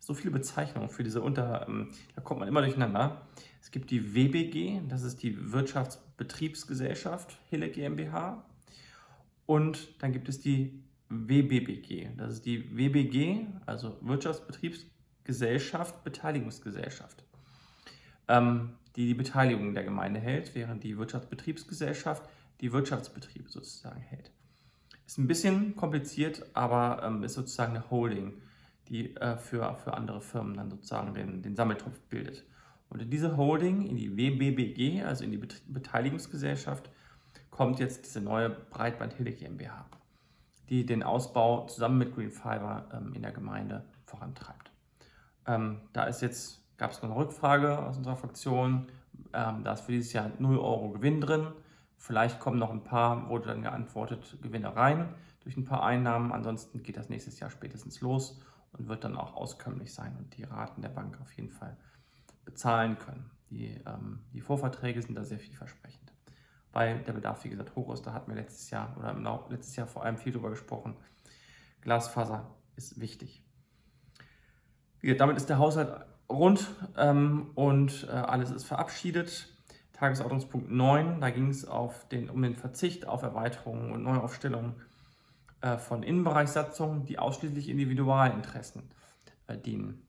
so 0.00 0.14
viele 0.14 0.30
Bezeichnungen 0.30 0.88
für 0.88 1.04
diese 1.04 1.20
Unter, 1.20 1.68
ähm, 1.68 1.90
da 2.14 2.22
kommt 2.22 2.40
man 2.40 2.48
immer 2.48 2.62
durcheinander. 2.62 3.20
Es 3.60 3.70
gibt 3.70 3.90
die 3.90 4.14
WBG, 4.14 4.80
das 4.88 5.02
ist 5.02 5.22
die 5.22 5.52
Wirtschaftsbetriebsgesellschaft 5.52 7.38
Hille 7.50 7.68
GmbH. 7.70 8.44
Und 9.46 10.02
dann 10.02 10.12
gibt 10.12 10.28
es 10.28 10.40
die 10.40 10.82
WBBG, 11.08 12.10
das 12.16 12.34
ist 12.34 12.44
die 12.44 12.76
WBG, 12.76 13.46
also 13.64 13.96
Wirtschaftsbetriebsgesellschaft, 14.02 16.04
Beteiligungsgesellschaft, 16.04 17.24
ähm, 18.28 18.74
die 18.94 19.06
die 19.06 19.14
Beteiligung 19.14 19.72
der 19.72 19.84
Gemeinde 19.84 20.20
hält, 20.20 20.54
während 20.54 20.84
die 20.84 20.98
Wirtschaftsbetriebsgesellschaft 20.98 22.28
die 22.60 22.72
Wirtschaftsbetriebe 22.72 23.48
sozusagen 23.48 24.00
hält. 24.00 24.30
Ist 25.06 25.16
ein 25.16 25.26
bisschen 25.26 25.74
kompliziert, 25.76 26.44
aber 26.52 27.02
ähm, 27.02 27.22
ist 27.22 27.34
sozusagen 27.34 27.76
eine 27.76 27.90
Holding, 27.90 28.34
die 28.88 29.16
äh, 29.16 29.36
für, 29.36 29.76
für 29.76 29.94
andere 29.94 30.20
Firmen 30.20 30.56
dann 30.56 30.70
sozusagen 30.70 31.14
den, 31.14 31.42
den 31.42 31.56
Sammeltopf 31.56 31.98
bildet. 32.08 32.44
Und 32.88 33.02
in 33.02 33.10
diese 33.10 33.36
Holding, 33.36 33.86
in 33.86 33.96
die 33.96 34.16
WBBG, 34.16 35.02
also 35.02 35.24
in 35.24 35.30
die 35.30 35.38
Beteiligungsgesellschaft, 35.68 36.90
kommt 37.50 37.78
jetzt 37.80 38.06
diese 38.06 38.20
neue 38.20 38.50
Breitband 38.50 39.14
Hille 39.14 39.32
GmbH 39.32 39.86
die 40.68 40.84
den 40.84 41.02
Ausbau 41.02 41.66
zusammen 41.66 41.98
mit 41.98 42.14
Green 42.14 42.30
Fiber 42.30 42.86
ähm, 42.92 43.14
in 43.14 43.22
der 43.22 43.32
Gemeinde 43.32 43.84
vorantreibt. 44.04 44.70
Ähm, 45.46 45.80
da 45.92 46.04
ist 46.04 46.20
jetzt, 46.20 46.62
gab 46.76 46.90
es 46.90 47.02
noch 47.02 47.10
eine 47.10 47.18
Rückfrage 47.18 47.78
aus 47.78 47.96
unserer 47.96 48.16
Fraktion, 48.16 48.86
Ähm, 49.32 49.64
da 49.64 49.72
ist 49.72 49.82
für 49.82 49.92
dieses 49.92 50.12
Jahr 50.12 50.30
0 50.38 50.58
Euro 50.58 50.90
Gewinn 50.90 51.20
drin. 51.20 51.48
Vielleicht 51.96 52.38
kommen 52.40 52.58
noch 52.58 52.70
ein 52.70 52.84
paar, 52.84 53.28
wurde 53.28 53.48
dann 53.48 53.62
geantwortet, 53.62 54.38
Gewinne 54.40 54.74
rein 54.74 55.12
durch 55.42 55.56
ein 55.56 55.64
paar 55.64 55.82
Einnahmen. 55.82 56.32
Ansonsten 56.32 56.82
geht 56.82 56.96
das 56.96 57.08
nächstes 57.08 57.40
Jahr 57.40 57.50
spätestens 57.50 58.00
los 58.00 58.40
und 58.78 58.88
wird 58.88 59.04
dann 59.04 59.16
auch 59.16 59.34
auskömmlich 59.34 59.92
sein 59.92 60.16
und 60.16 60.36
die 60.36 60.44
Raten 60.44 60.82
der 60.82 60.88
Bank 60.88 61.20
auf 61.20 61.32
jeden 61.32 61.50
Fall 61.50 61.76
bezahlen 62.44 62.98
können. 62.98 63.30
Die, 63.50 63.80
ähm, 63.86 64.20
die 64.32 64.40
Vorverträge 64.40 65.02
sind 65.02 65.14
da 65.14 65.24
sehr 65.24 65.38
vielversprechend. 65.38 66.12
Weil 66.72 67.00
der 67.00 67.12
Bedarf, 67.12 67.44
wie 67.44 67.48
gesagt, 67.48 67.74
hoch 67.76 67.92
ist. 67.92 68.06
Da 68.06 68.12
hatten 68.12 68.30
wir 68.30 68.36
letztes 68.36 68.70
Jahr 68.70 68.94
oder 68.98 69.10
im 69.10 69.22
letztes 69.50 69.76
Jahr 69.76 69.86
vor 69.86 70.04
allem 70.04 70.18
viel 70.18 70.32
drüber 70.32 70.50
gesprochen. 70.50 70.96
Glasfaser 71.80 72.54
ist 72.76 73.00
wichtig. 73.00 73.42
Wie 75.00 75.16
damit 75.16 75.36
ist 75.36 75.48
der 75.48 75.58
Haushalt 75.58 76.04
rund 76.28 76.68
ähm, 76.96 77.50
und 77.54 78.06
äh, 78.08 78.12
alles 78.12 78.50
ist 78.50 78.64
verabschiedet. 78.64 79.54
Tagesordnungspunkt 79.92 80.70
9, 80.70 81.20
da 81.20 81.30
ging 81.30 81.48
es 81.48 81.66
den, 82.12 82.30
um 82.30 82.42
den 82.42 82.54
Verzicht 82.54 83.06
auf 83.06 83.22
Erweiterungen 83.22 83.90
und 83.90 84.04
Neuaufstellungen 84.04 84.76
von 85.78 86.02
Innenbereichssatzungen, 86.02 87.04
die 87.04 87.18
ausschließlich 87.18 87.68
Individualinteressen 87.68 88.82
äh, 89.46 89.56
dienen. 89.56 90.06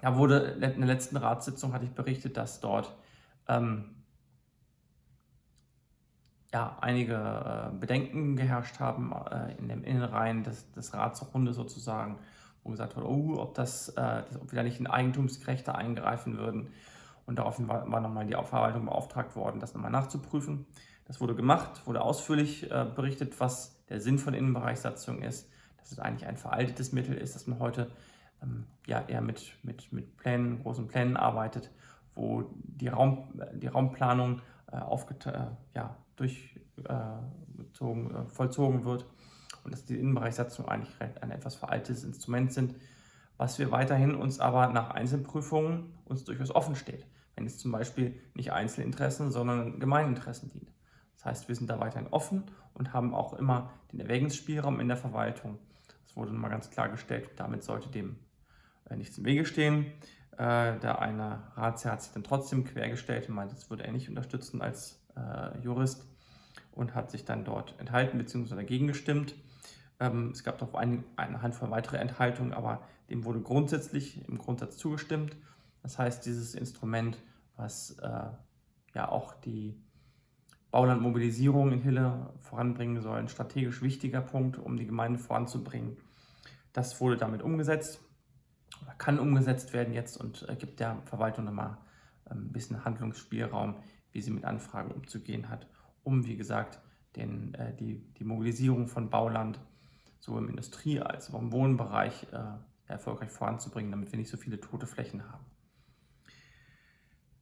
Da 0.00 0.16
wurde 0.16 0.38
in 0.38 0.60
der 0.60 0.86
letzten 0.86 1.16
Ratssitzung, 1.16 1.72
hatte 1.72 1.84
ich 1.84 1.92
berichtet, 1.92 2.36
dass 2.36 2.60
dort 2.60 2.96
ähm, 3.48 4.00
ja, 6.52 6.76
einige 6.80 7.14
äh, 7.14 7.78
Bedenken 7.78 8.36
geherrscht 8.36 8.80
haben 8.80 9.12
äh, 9.30 9.54
in 9.58 9.68
den 9.68 9.84
Innenreihen 9.84 10.42
des, 10.42 10.70
des 10.72 10.94
Ratsrunde 10.94 11.52
sozusagen, 11.52 12.18
wo 12.64 12.70
gesagt 12.70 12.96
wurde, 12.96 13.08
oh, 13.08 13.36
ob, 13.38 13.54
das, 13.54 13.90
äh, 13.90 13.94
das, 13.94 14.40
ob 14.40 14.50
wir 14.50 14.56
da 14.56 14.62
nicht 14.62 14.80
in 14.80 14.86
Eigentumsrechte 14.86 15.74
eingreifen 15.74 16.38
würden. 16.38 16.70
Und 17.26 17.38
daraufhin 17.38 17.68
war, 17.68 17.90
war 17.90 18.00
nochmal 18.00 18.26
die 18.26 18.32
Verwaltung 18.32 18.86
beauftragt 18.86 19.36
worden, 19.36 19.60
das 19.60 19.74
nochmal 19.74 19.92
nachzuprüfen. 19.92 20.66
Das 21.04 21.20
wurde 21.20 21.34
gemacht, 21.34 21.86
wurde 21.86 22.00
ausführlich 22.00 22.70
äh, 22.70 22.86
berichtet, 22.94 23.38
was 23.38 23.79
der 23.90 24.00
Sinn 24.00 24.18
von 24.18 24.32
Innenbereichssatzung 24.34 25.22
ist, 25.22 25.50
dass 25.78 25.92
es 25.92 25.98
eigentlich 25.98 26.26
ein 26.26 26.36
veraltetes 26.36 26.92
Mittel 26.92 27.16
ist, 27.16 27.34
dass 27.34 27.46
man 27.46 27.58
heute 27.58 27.90
ähm, 28.42 28.64
ja, 28.86 29.04
eher 29.06 29.20
mit, 29.20 29.56
mit, 29.62 29.92
mit 29.92 30.16
Plänen, 30.16 30.62
großen 30.62 30.88
Plänen 30.88 31.16
arbeitet, 31.16 31.70
wo 32.14 32.50
die, 32.54 32.88
Raum, 32.88 33.28
die 33.54 33.66
Raumplanung 33.66 34.40
äh, 34.72 34.76
äh, 34.76 35.46
ja, 35.74 35.96
durchgezogen, 36.16 38.14
äh, 38.14 38.28
vollzogen 38.28 38.84
wird 38.84 39.04
und 39.64 39.72
dass 39.72 39.84
die 39.84 39.98
Innenbereichssatzung 39.98 40.68
eigentlich 40.68 40.94
ein 41.00 41.30
etwas 41.30 41.56
veraltetes 41.56 42.04
Instrument 42.04 42.52
sind, 42.52 42.74
was 43.36 43.58
wir 43.58 43.70
weiterhin 43.70 44.14
uns 44.14 44.38
aber 44.38 44.68
nach 44.68 44.90
Einzelprüfungen 44.90 45.94
uns 46.04 46.24
durchaus 46.24 46.54
offen 46.54 46.76
steht, 46.76 47.06
wenn 47.36 47.46
es 47.46 47.58
zum 47.58 47.72
Beispiel 47.72 48.18
nicht 48.34 48.52
Einzelinteressen, 48.52 49.30
sondern 49.30 49.80
Gemeininteressen 49.80 50.50
dient. 50.50 50.70
Das 51.20 51.26
heißt, 51.26 51.48
wir 51.48 51.54
sind 51.54 51.68
da 51.68 51.78
weiterhin 51.78 52.08
offen 52.08 52.44
und 52.72 52.94
haben 52.94 53.14
auch 53.14 53.34
immer 53.34 53.70
den 53.92 54.00
Erwägungsspielraum 54.00 54.80
in 54.80 54.88
der 54.88 54.96
Verwaltung. 54.96 55.58
Das 56.06 56.16
wurde 56.16 56.32
nochmal 56.32 56.50
ganz 56.50 56.70
klargestellt. 56.70 57.28
Damit 57.36 57.62
sollte 57.62 57.90
dem 57.90 58.16
äh, 58.88 58.96
nichts 58.96 59.18
im 59.18 59.26
Wege 59.26 59.44
stehen. 59.44 59.84
Äh, 60.32 60.78
der 60.78 61.00
eine 61.00 61.42
Ratsherr 61.56 61.92
hat 61.92 62.02
sich 62.02 62.12
dann 62.12 62.24
trotzdem 62.24 62.64
quergestellt 62.64 63.28
und 63.28 63.34
meinte, 63.34 63.54
das 63.54 63.68
würde 63.68 63.84
er 63.84 63.92
nicht 63.92 64.08
unterstützen 64.08 64.62
als 64.62 65.04
äh, 65.14 65.58
Jurist 65.58 66.06
und 66.72 66.94
hat 66.94 67.10
sich 67.10 67.26
dann 67.26 67.44
dort 67.44 67.78
enthalten 67.78 68.16
bzw. 68.16 68.54
dagegen 68.54 68.86
gestimmt. 68.86 69.34
Ähm, 69.98 70.30
es 70.30 70.42
gab 70.42 70.58
noch 70.62 70.72
eine, 70.72 71.04
eine 71.16 71.42
Handvoll 71.42 71.70
weitere 71.70 71.98
Enthaltungen, 71.98 72.54
aber 72.54 72.80
dem 73.10 73.26
wurde 73.26 73.42
grundsätzlich 73.42 74.26
im 74.26 74.38
Grundsatz 74.38 74.78
zugestimmt. 74.78 75.36
Das 75.82 75.98
heißt, 75.98 76.24
dieses 76.24 76.54
Instrument, 76.54 77.18
was 77.56 77.98
äh, 77.98 78.30
ja 78.94 79.08
auch 79.10 79.34
die 79.34 79.76
Baulandmobilisierung 80.70 81.72
in 81.72 81.80
Hille 81.80 82.32
voranbringen 82.38 83.02
soll, 83.02 83.18
ein 83.18 83.28
strategisch 83.28 83.82
wichtiger 83.82 84.20
Punkt, 84.20 84.58
um 84.58 84.76
die 84.76 84.86
Gemeinde 84.86 85.18
voranzubringen, 85.18 85.96
das 86.72 87.00
wurde 87.00 87.16
damit 87.16 87.42
umgesetzt 87.42 88.00
kann 88.98 89.18
umgesetzt 89.18 89.72
werden 89.72 89.94
jetzt 89.94 90.16
und 90.16 90.48
äh, 90.48 90.56
gibt 90.56 90.80
der 90.80 90.98
Verwaltung 91.04 91.44
nochmal 91.44 91.78
ähm, 92.30 92.46
ein 92.46 92.52
bisschen 92.52 92.84
Handlungsspielraum, 92.84 93.76
wie 94.12 94.20
sie 94.20 94.30
mit 94.30 94.44
Anfragen 94.44 94.92
umzugehen 94.92 95.48
hat, 95.48 95.66
um, 96.02 96.26
wie 96.26 96.36
gesagt, 96.36 96.80
den, 97.16 97.54
äh, 97.54 97.74
die, 97.74 97.98
die 98.14 98.24
Mobilisierung 98.24 98.88
von 98.88 99.10
Bauland 99.10 99.60
sowohl 100.18 100.42
im 100.42 100.50
Industrie- 100.50 101.00
als 101.00 101.32
auch 101.32 101.40
im 101.40 101.52
Wohnbereich 101.52 102.26
äh, 102.32 102.90
erfolgreich 102.90 103.30
voranzubringen, 103.30 103.90
damit 103.90 104.12
wir 104.12 104.18
nicht 104.18 104.30
so 104.30 104.36
viele 104.36 104.60
tote 104.60 104.86
Flächen 104.86 105.24
haben. 105.30 105.44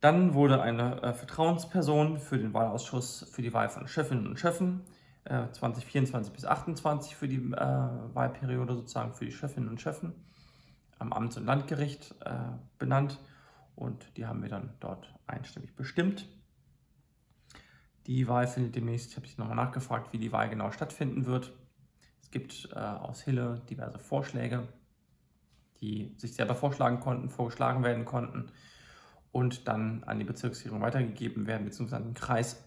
Dann 0.00 0.34
wurde 0.34 0.62
eine 0.62 1.02
äh, 1.02 1.12
Vertrauensperson 1.12 2.18
für 2.18 2.38
den 2.38 2.54
Wahlausschuss 2.54 3.28
für 3.32 3.42
die 3.42 3.52
Wahl 3.52 3.68
von 3.68 3.88
Chefinnen 3.88 4.28
und 4.28 4.38
Chefen 4.38 4.82
äh, 5.24 5.50
2024 5.50 6.32
bis 6.32 6.42
2028 6.42 7.16
für 7.16 7.26
die 7.26 7.38
äh, 7.38 8.14
Wahlperiode 8.14 8.74
sozusagen 8.74 9.14
für 9.14 9.24
die 9.24 9.32
Chefinnen 9.32 9.68
und 9.68 9.80
Chefen 9.80 10.14
am 11.00 11.12
Amts- 11.12 11.36
und 11.36 11.46
Landgericht 11.46 12.14
äh, 12.24 12.34
benannt 12.78 13.18
und 13.74 14.16
die 14.16 14.26
haben 14.26 14.42
wir 14.42 14.48
dann 14.48 14.74
dort 14.80 15.12
einstimmig 15.26 15.74
bestimmt. 15.74 16.28
Die 18.06 18.26
Wahl 18.28 18.46
findet 18.46 18.76
demnächst, 18.76 19.10
ich 19.10 19.16
habe 19.16 19.26
nochmal 19.36 19.56
nachgefragt, 19.56 20.12
wie 20.12 20.18
die 20.18 20.32
Wahl 20.32 20.48
genau 20.48 20.70
stattfinden 20.70 21.26
wird. 21.26 21.52
Es 22.22 22.30
gibt 22.30 22.68
äh, 22.72 22.78
aus 22.78 23.22
Hille 23.22 23.62
diverse 23.68 23.98
Vorschläge, 23.98 24.68
die 25.80 26.14
sich 26.16 26.34
selber 26.34 26.54
vorschlagen 26.54 27.00
konnten, 27.00 27.30
vorgeschlagen 27.30 27.82
werden 27.82 28.04
konnten 28.04 28.52
und 29.32 29.68
dann 29.68 30.04
an 30.04 30.18
die 30.18 30.24
Bezirksregierung 30.24 30.80
weitergegeben 30.80 31.46
werden, 31.46 31.64
beziehungsweise 31.64 31.96
an 31.96 32.08
den 32.08 32.14
Kreis, 32.14 32.64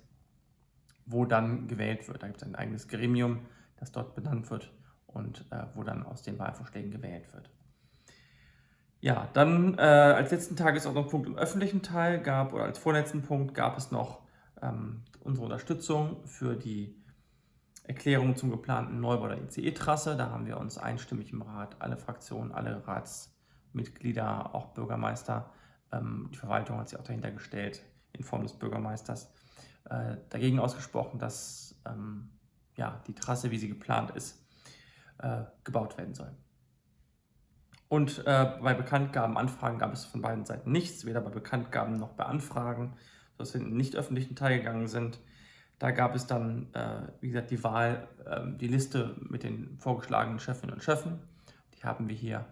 wo 1.06 1.26
dann 1.26 1.68
gewählt 1.68 2.08
wird. 2.08 2.22
Da 2.24 2.28
gibt 2.28 2.42
es 2.42 2.48
ein 2.48 2.56
eigenes 2.56 2.88
Gremium, 2.88 3.40
das 3.78 3.92
dort 3.92 4.16
benannt 4.16 4.50
wird 4.50 4.72
und 5.08 5.46
äh, 5.52 5.66
wo 5.76 5.84
dann 5.84 6.06
aus 6.06 6.22
den 6.22 6.40
Wahlvorschlägen 6.40 6.92
gewählt 6.92 7.34
wird. 7.34 7.50
Ja, 9.02 9.28
dann 9.34 9.78
äh, 9.80 9.82
als 9.82 10.30
letzten 10.30 10.56
Tagesordnungspunkt 10.56 11.28
im 11.28 11.36
öffentlichen 11.36 11.82
Teil 11.82 12.20
gab, 12.22 12.54
oder 12.54 12.66
als 12.66 12.78
vorletzten 12.78 13.24
Punkt 13.24 13.56
gab 13.56 13.78
es 13.78 13.90
noch 13.90 14.22
ähm, 14.62 15.02
unsere 15.22 15.46
Unterstützung 15.46 16.24
für 16.28 16.56
die 16.56 16.96
Erklärung 17.84 18.36
zum 18.36 18.52
geplanten 18.52 19.00
Neubau 19.00 19.28
der 19.28 19.42
ICE-Trasse. 19.42 20.16
Da 20.16 20.30
haben 20.30 20.46
wir 20.46 20.58
uns 20.60 20.78
einstimmig 20.78 21.34
im 21.34 21.42
Rat, 21.42 21.78
alle 21.80 21.98
Fraktionen, 21.98 22.52
alle 22.52 22.88
Ratsmitglieder, 22.88 24.54
auch 24.54 24.68
Bürgermeister, 24.68 25.50
die 25.94 26.38
Verwaltung 26.38 26.78
hat 26.78 26.90
sich 26.90 26.98
auch 26.98 27.04
dahinter 27.04 27.32
gestellt, 27.32 27.84
in 28.14 28.24
Form 28.24 28.44
des 28.44 28.54
Bürgermeisters, 28.54 29.32
äh, 29.90 30.18
dagegen 30.30 30.60
ausgesprochen, 30.60 31.20
dass 31.20 31.76
ähm, 31.86 32.30
ja, 32.76 33.02
die 33.08 33.14
Trasse, 33.14 33.52
wie 33.52 33.58
sie 33.58 33.68
geplant 33.68 34.12
ist, 34.12 34.46
äh, 35.18 35.44
gebaut 35.64 35.98
werden 35.98 36.14
soll. 36.14 36.32
Und 37.90 38.20
äh, 38.26 38.58
bei 38.62 38.74
Bekanntgaben, 38.74 39.38
Anfragen 39.38 39.80
gab 39.80 39.92
es 39.92 40.06
von 40.06 40.22
beiden 40.22 40.46
Seiten 40.46 40.72
nichts, 40.72 41.06
weder 41.06 41.20
bei 41.20 41.30
Bekanntgaben 41.30 41.98
noch 41.98 42.14
bei 42.14 42.26
Anfragen, 42.26 42.96
sodass 43.34 43.54
wir 43.54 43.62
in 43.62 43.68
den 43.68 43.78
nicht 43.78 43.96
öffentlichen 43.96 44.36
Teil 44.36 44.60
gegangen 44.60 44.88
sind. 44.88 45.20
Da 45.78 45.92
gab 45.92 46.16
es 46.16 46.28
dann, 46.28 46.68
wie 47.22 47.30
gesagt, 47.30 47.50
die 47.50 47.64
Wahl, 47.64 48.08
äh, 48.26 48.42
die 48.58 48.68
Liste 48.68 49.18
mit 49.20 49.44
den 49.44 49.78
vorgeschlagenen 49.80 50.40
Chefinnen 50.40 50.76
und 50.76 50.84
Chefen. 50.84 51.20
Die 51.74 51.84
haben 51.84 52.08
wir 52.08 52.16
hier, 52.16 52.46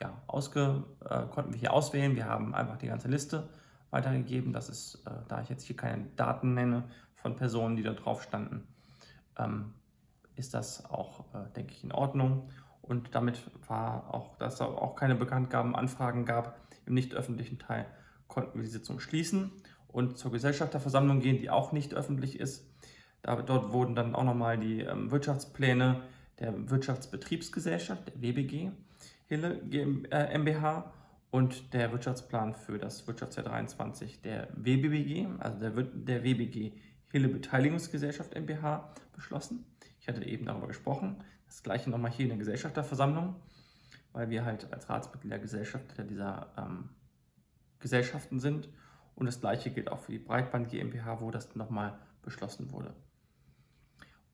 ja, 0.00 0.20
ausge, 0.26 0.84
äh, 1.08 1.26
konnten 1.26 1.52
wir 1.52 1.60
hier 1.60 1.72
auswählen. 1.72 2.16
Wir 2.16 2.26
haben 2.26 2.54
einfach 2.54 2.78
die 2.78 2.86
ganze 2.86 3.08
Liste 3.08 3.48
weitergegeben. 3.90 4.52
Das 4.52 4.68
ist, 4.68 5.06
äh, 5.06 5.10
da 5.28 5.42
ich 5.42 5.48
jetzt 5.48 5.64
hier 5.64 5.76
keine 5.76 6.06
Daten 6.16 6.54
nenne 6.54 6.84
von 7.14 7.36
Personen, 7.36 7.76
die 7.76 7.82
da 7.82 7.92
drauf 7.92 8.22
standen, 8.22 8.66
ähm, 9.38 9.74
ist 10.36 10.54
das 10.54 10.84
auch, 10.86 11.26
äh, 11.34 11.52
denke 11.54 11.72
ich, 11.72 11.84
in 11.84 11.92
Ordnung. 11.92 12.50
Und 12.82 13.14
damit 13.14 13.40
war 13.68 14.12
auch, 14.12 14.36
dass 14.38 14.54
es 14.54 14.60
auch 14.62 14.96
keine 14.96 15.14
Bekanntgaben, 15.14 15.76
Anfragen 15.76 16.24
gab 16.24 16.58
im 16.86 16.94
nicht 16.94 17.14
öffentlichen 17.14 17.58
Teil, 17.58 17.86
konnten 18.26 18.54
wir 18.58 18.64
die 18.64 18.70
Sitzung 18.70 19.00
schließen 19.00 19.52
und 19.88 20.16
zur 20.16 20.32
Gesellschafterversammlung 20.32 21.20
gehen, 21.20 21.38
die 21.38 21.50
auch 21.50 21.72
nicht 21.72 21.94
öffentlich 21.94 22.40
ist. 22.40 22.66
Da, 23.22 23.36
dort 23.42 23.72
wurden 23.72 23.94
dann 23.94 24.14
auch 24.14 24.24
nochmal 24.24 24.58
die 24.58 24.80
ähm, 24.80 25.10
Wirtschaftspläne 25.10 26.02
der 26.38 26.70
Wirtschaftsbetriebsgesellschaft, 26.70 28.08
der 28.08 28.22
WBG, 28.22 28.70
Hille 29.30 29.60
äh, 30.10 30.38
MBH 30.38 30.92
und 31.30 31.72
der 31.72 31.92
Wirtschaftsplan 31.92 32.52
für 32.52 32.78
das 32.78 33.06
Wirtschaftsjahr 33.06 33.46
23 33.46 34.22
der 34.22 34.48
WBBG, 34.54 35.28
also 35.38 35.60
der, 35.60 35.70
der 35.70 36.24
WBG 36.24 36.72
Hille 37.12 37.28
Beteiligungsgesellschaft 37.28 38.34
MBH, 38.34 38.92
beschlossen. 39.12 39.64
Ich 40.00 40.08
hatte 40.08 40.24
eben 40.24 40.46
darüber 40.46 40.66
gesprochen. 40.66 41.22
Das 41.46 41.62
gleiche 41.62 41.90
nochmal 41.90 42.10
hier 42.10 42.24
in 42.24 42.30
der 42.30 42.38
Gesellschafterversammlung, 42.38 43.36
weil 44.12 44.30
wir 44.30 44.44
halt 44.44 44.72
als 44.72 44.88
Ratsmitglieder 44.88 45.38
Gesellschafter 45.38 46.02
dieser 46.02 46.52
ähm, 46.58 46.88
Gesellschaften 47.78 48.40
sind. 48.40 48.68
Und 49.14 49.26
das 49.26 49.40
gleiche 49.40 49.70
gilt 49.70 49.92
auch 49.92 50.00
für 50.00 50.12
die 50.12 50.18
Breitband 50.18 50.70
GmbH, 50.70 51.20
wo 51.20 51.30
das 51.30 51.54
nochmal 51.54 52.00
beschlossen 52.22 52.72
wurde. 52.72 52.94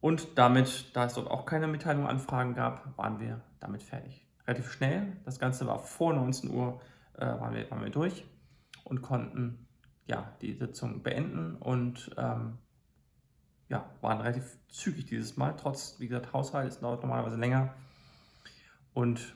Und 0.00 0.38
damit, 0.38 0.96
da 0.96 1.04
es 1.04 1.14
dort 1.14 1.30
auch 1.30 1.44
keine 1.44 1.66
Mitteilung 1.66 2.06
Anfragen 2.06 2.54
gab, 2.54 2.96
waren 2.96 3.20
wir 3.20 3.42
damit 3.60 3.82
fertig. 3.82 4.25
Relativ 4.46 4.70
schnell, 4.70 5.16
das 5.24 5.38
Ganze 5.38 5.66
war 5.66 5.78
vor 5.78 6.12
19 6.14 6.50
Uhr, 6.50 6.80
äh, 7.14 7.26
waren, 7.26 7.54
wir, 7.54 7.70
waren 7.70 7.82
wir 7.82 7.90
durch 7.90 8.24
und 8.84 9.02
konnten 9.02 9.66
ja, 10.06 10.32
die 10.40 10.54
Sitzung 10.54 11.02
beenden 11.02 11.56
und 11.56 12.14
ähm, 12.16 12.58
ja, 13.68 13.90
waren 14.00 14.20
relativ 14.20 14.58
zügig 14.68 15.06
dieses 15.06 15.36
Mal, 15.36 15.54
trotz, 15.56 15.98
wie 15.98 16.06
gesagt, 16.06 16.32
Haushalt, 16.32 16.68
es 16.68 16.78
dauert 16.78 17.02
normalerweise 17.02 17.36
länger. 17.36 17.74
Und 18.94 19.34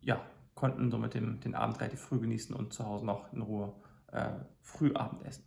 ja, 0.00 0.20
konnten 0.54 0.90
somit 0.90 1.14
den, 1.14 1.40
den 1.40 1.54
Abend 1.54 1.78
relativ 1.80 2.00
früh 2.00 2.18
genießen 2.18 2.54
und 2.56 2.72
zu 2.72 2.86
Hause 2.86 3.04
noch 3.04 3.32
in 3.32 3.42
Ruhe 3.42 3.74
äh, 4.10 4.30
Frühabend 4.62 5.24
essen. 5.24 5.44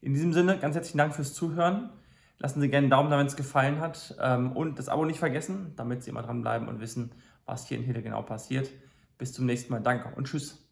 In 0.00 0.14
diesem 0.14 0.32
Sinne, 0.32 0.58
ganz 0.58 0.74
herzlichen 0.74 0.98
Dank 0.98 1.14
fürs 1.14 1.34
Zuhören. 1.34 1.90
Lassen 2.38 2.60
Sie 2.60 2.68
gerne 2.68 2.86
einen 2.86 2.90
Daumen 2.90 3.10
da, 3.10 3.18
wenn 3.18 3.26
es 3.26 3.36
gefallen 3.36 3.80
hat. 3.80 4.16
Ähm, 4.20 4.52
und 4.52 4.78
das 4.78 4.88
Abo 4.88 5.04
nicht 5.04 5.18
vergessen, 5.18 5.74
damit 5.76 6.02
Sie 6.02 6.10
immer 6.10 6.22
dranbleiben 6.22 6.68
und 6.68 6.80
wissen, 6.80 7.12
was 7.46 7.68
hier 7.68 7.78
in 7.78 7.84
Hille 7.84 8.02
genau 8.02 8.22
passiert. 8.22 8.70
Bis 9.18 9.32
zum 9.32 9.46
nächsten 9.46 9.72
Mal. 9.72 9.80
Danke 9.80 10.14
und 10.16 10.26
tschüss. 10.26 10.63